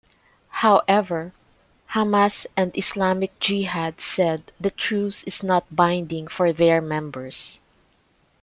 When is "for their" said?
6.27-6.81